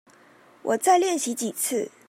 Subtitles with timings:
[0.63, 1.91] 我再練習幾次